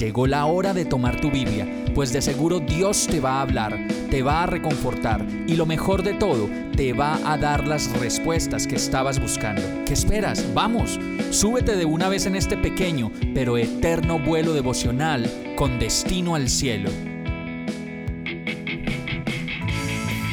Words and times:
Llegó 0.00 0.26
la 0.26 0.46
hora 0.46 0.72
de 0.72 0.86
tomar 0.86 1.20
tu 1.20 1.30
Biblia, 1.30 1.68
pues 1.94 2.10
de 2.10 2.22
seguro 2.22 2.58
Dios 2.58 3.06
te 3.06 3.20
va 3.20 3.32
a 3.32 3.42
hablar, 3.42 3.86
te 4.08 4.22
va 4.22 4.44
a 4.44 4.46
reconfortar 4.46 5.26
y 5.46 5.56
lo 5.56 5.66
mejor 5.66 6.02
de 6.02 6.14
todo, 6.14 6.48
te 6.74 6.94
va 6.94 7.20
a 7.30 7.36
dar 7.36 7.68
las 7.68 7.92
respuestas 8.00 8.66
que 8.66 8.76
estabas 8.76 9.20
buscando. 9.20 9.60
¿Qué 9.84 9.92
esperas? 9.92 10.54
Vamos, 10.54 10.98
súbete 11.28 11.76
de 11.76 11.84
una 11.84 12.08
vez 12.08 12.24
en 12.24 12.34
este 12.34 12.56
pequeño 12.56 13.12
pero 13.34 13.58
eterno 13.58 14.18
vuelo 14.18 14.54
devocional 14.54 15.30
con 15.54 15.78
destino 15.78 16.34
al 16.34 16.48
cielo. 16.48 16.88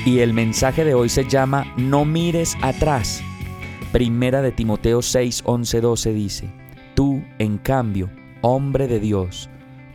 Y 0.05 0.19
el 0.19 0.33
mensaje 0.33 0.85
de 0.85 0.93
hoy 0.93 1.09
se 1.09 1.27
llama 1.27 1.73
No 1.75 2.05
mires 2.05 2.55
atrás. 2.61 3.21
Primera 3.91 4.41
de 4.41 4.53
Timoteo 4.53 5.01
6, 5.01 5.41
11, 5.43 5.81
12 5.81 6.13
dice, 6.13 6.49
Tú, 6.95 7.21
en 7.37 7.57
cambio, 7.57 8.09
hombre 8.41 8.87
de 8.87 9.01
Dios, 9.01 9.49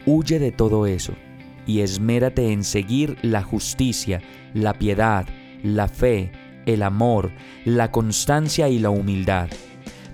huye 0.06 0.38
de 0.38 0.52
todo 0.52 0.86
eso 0.86 1.14
y 1.66 1.80
esmérate 1.80 2.52
en 2.52 2.64
seguir 2.64 3.16
la 3.22 3.42
justicia, 3.42 4.20
la 4.54 4.74
piedad, 4.74 5.26
la 5.62 5.88
fe, 5.88 6.32
el 6.66 6.82
amor, 6.82 7.30
la 7.64 7.90
constancia 7.90 8.68
y 8.68 8.78
la 8.78 8.90
humildad. 8.90 9.48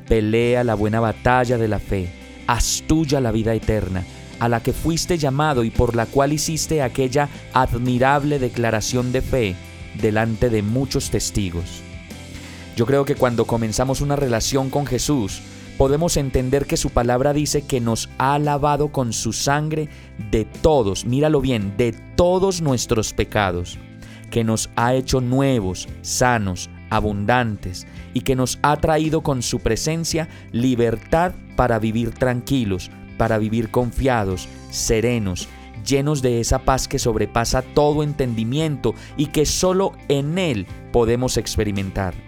Pelea 0.09 0.65
la 0.65 0.75
buena 0.75 1.01
batalla 1.01 1.59
de 1.59 1.69
la 1.69 1.79
fe, 1.79 2.09
haz 2.47 2.83
tuya 2.87 3.21
la 3.21 3.33
vida 3.33 3.55
eterna, 3.55 4.05
a 4.39 4.49
la 4.49 4.63
que 4.63 4.73
fuiste 4.73 5.19
llamado 5.19 5.65
y 5.65 5.71
por 5.71 5.97
la 5.97 6.07
cual 6.07 6.33
hiciste 6.33 6.83
aquella 6.83 7.29
admirable 7.53 8.39
declaración 8.39 9.13
de 9.13 9.23
fe 9.23 9.57
delante 10.01 10.49
de 10.49 10.63
muchos 10.63 11.11
testigos. 11.11 11.83
Yo 12.77 12.87
creo 12.87 13.05
que 13.05 13.17
cuando 13.17 13.45
comenzamos 13.45 14.01
una 14.01 14.15
relación 14.15 14.71
con 14.71 14.87
Jesús, 14.87 15.43
podemos 15.79 16.17
entender 16.17 16.67
que 16.67 16.77
su 16.77 16.91
palabra 16.91 17.33
dice 17.33 17.63
que 17.63 17.81
nos 17.81 18.11
ha 18.19 18.39
lavado 18.39 18.89
con 18.89 19.13
su 19.13 19.33
sangre 19.33 19.89
de 20.31 20.45
todos, 20.45 21.07
míralo 21.07 21.41
bien, 21.41 21.77
de 21.79 21.93
todos 22.17 22.61
nuestros 22.61 23.13
pecados, 23.15 23.79
que 24.31 24.43
nos 24.43 24.69
ha 24.75 24.95
hecho 24.95 25.21
nuevos, 25.21 25.89
sanos, 26.03 26.69
abundantes 26.91 27.87
y 28.13 28.23
que 28.23 28.35
nos 28.35 28.59
ha 28.63 28.77
traído 28.77 29.23
con 29.23 29.41
su 29.41 29.61
presencia 29.61 30.29
libertad 30.51 31.33
para 31.55 31.79
vivir 31.79 32.11
tranquilos, 32.11 32.91
para 33.17 33.39
vivir 33.39 33.71
confiados, 33.71 34.49
serenos, 34.71 35.49
llenos 35.87 36.23
de 36.23 36.41
esa 36.41 36.59
paz 36.59 36.89
que 36.89 36.99
sobrepasa 36.99 37.63
todo 37.63 38.03
entendimiento 38.03 38.95
y 39.17 39.27
que 39.27 39.47
solo 39.47 39.93
en 40.09 40.39
Él 40.39 40.67
podemos 40.93 41.37
experimentar. 41.37 42.28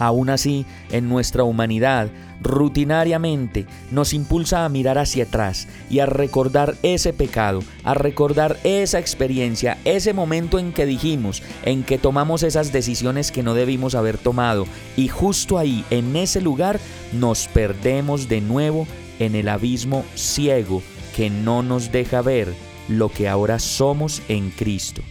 Aún 0.00 0.30
así, 0.30 0.66
en 0.90 1.08
nuestra 1.08 1.44
humanidad, 1.44 2.08
rutinariamente 2.40 3.66
nos 3.90 4.14
impulsa 4.14 4.64
a 4.64 4.68
mirar 4.70 4.98
hacia 4.98 5.24
atrás 5.24 5.68
y 5.90 5.98
a 5.98 6.06
recordar 6.06 6.74
ese 6.82 7.12
pecado, 7.12 7.62
a 7.84 7.92
recordar 7.92 8.58
esa 8.64 8.98
experiencia, 8.98 9.76
ese 9.84 10.14
momento 10.14 10.58
en 10.58 10.72
que 10.72 10.86
dijimos, 10.86 11.42
en 11.64 11.84
que 11.84 11.98
tomamos 11.98 12.42
esas 12.42 12.72
decisiones 12.72 13.30
que 13.30 13.42
no 13.42 13.52
debimos 13.52 13.94
haber 13.94 14.16
tomado 14.16 14.66
y 14.96 15.08
justo 15.08 15.58
ahí, 15.58 15.84
en 15.90 16.16
ese 16.16 16.40
lugar, 16.40 16.80
nos 17.12 17.46
perdemos 17.46 18.28
de 18.28 18.40
nuevo 18.40 18.86
en 19.18 19.34
el 19.34 19.48
abismo 19.48 20.04
ciego 20.14 20.82
que 21.14 21.28
no 21.28 21.62
nos 21.62 21.92
deja 21.92 22.22
ver 22.22 22.54
lo 22.88 23.10
que 23.10 23.28
ahora 23.28 23.58
somos 23.58 24.22
en 24.28 24.48
Cristo 24.50 25.02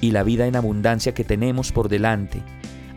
y 0.00 0.12
la 0.12 0.22
vida 0.22 0.46
en 0.46 0.56
abundancia 0.56 1.12
que 1.12 1.24
tenemos 1.24 1.72
por 1.72 1.88
delante. 1.88 2.42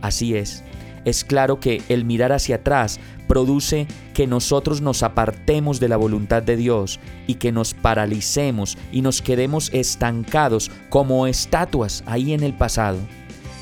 Así 0.02 0.36
es, 0.36 0.64
es 1.07 1.23
claro 1.23 1.62
que 1.62 1.81
el 1.88 2.03
mirar 2.03 2.34
hacia 2.34 2.57
atrás 2.57 3.00
produce 3.29 3.88
que 4.13 4.28
nosotros 4.28 4.81
nos 4.81 5.03
apartemos 5.03 5.79
de 5.79 5.88
la 5.88 5.95
voluntad 5.95 6.44
de 6.44 6.57
Dios 6.57 7.00
y 7.28 7.35
que 7.35 7.53
nos 7.53 7.73
paralicemos 7.73 8.78
y 8.91 9.01
nos 9.01 9.22
quedemos 9.22 9.69
estancados 9.73 10.69
como 10.90 11.25
estatuas 11.25 12.03
ahí 12.07 12.34
en 12.34 12.44
el 12.44 12.53
pasado. 12.53 12.97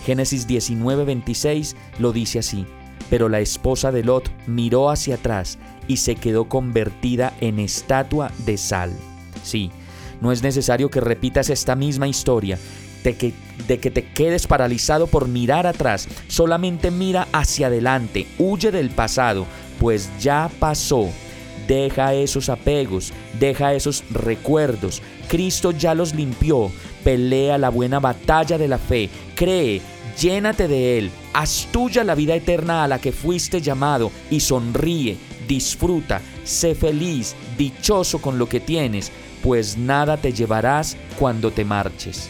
Génesis 0.08 0.48
19:26 0.48 1.76
lo 2.00 2.14
dice 2.14 2.40
así, 2.40 2.66
pero 3.12 3.30
la 3.30 3.42
esposa 3.42 3.92
de 3.92 4.04
Lot 4.04 4.32
miró 4.48 4.90
hacia 4.90 5.14
atrás 5.14 5.60
y 5.88 5.98
se 5.98 6.16
quedó 6.16 6.50
convertida 6.50 7.32
en 7.42 7.60
estatua 7.60 8.32
de 8.48 8.58
sal. 8.58 8.92
Sí, 9.44 9.70
no 10.20 10.32
es 10.32 10.42
necesario 10.42 10.90
que 10.90 11.00
repitas 11.00 11.52
esta 11.52 11.76
misma 11.76 12.08
historia, 12.08 12.58
de 13.06 13.16
que, 13.16 13.34
de 13.68 13.80
que 13.80 13.92
te 13.92 14.04
quedes 14.04 14.48
paralizado 14.48 15.08
por 15.08 15.30
mirar 15.30 15.68
atrás. 15.68 16.10
Solamente 16.28 16.92
mira 16.92 17.28
hacia 17.32 17.68
adelante, 17.68 18.28
huye 18.38 18.72
del 18.72 18.90
pasado, 18.90 19.46
pues 19.80 20.10
ya 20.20 20.50
pasó. 20.60 21.10
Deja 21.68 22.14
esos 22.14 22.50
apegos, 22.50 23.14
deja 23.40 23.74
esos 23.74 24.04
recuerdos. 24.12 25.02
Cristo 25.28 25.72
ya 25.72 25.96
los 25.96 26.14
limpió. 26.14 26.72
Pelea 27.04 27.58
la 27.58 27.70
buena 27.70 28.00
batalla 28.00 28.58
de 28.58 28.68
la 28.68 28.78
fe. 28.78 29.10
Cree, 29.36 29.82
llénate 30.20 30.68
de 30.68 30.98
Él. 30.98 31.12
Haz 31.34 31.68
tuya 31.72 32.04
la 32.04 32.16
vida 32.16 32.36
eterna 32.36 32.84
a 32.84 32.88
la 32.88 33.00
que 33.00 33.12
fuiste 33.12 33.62
llamado 33.62 34.12
y 34.30 34.40
sonríe, 34.40 35.18
disfruta, 35.48 36.22
sé 36.44 36.76
feliz, 36.76 37.36
dichoso 37.58 38.20
con 38.20 38.38
lo 38.38 38.48
que 38.48 38.60
tienes, 38.60 39.12
pues 39.44 39.78
nada 39.78 40.18
te 40.18 40.34
llevarás 40.34 40.98
cuando 41.20 41.52
te 41.52 41.66
marches. 41.66 42.30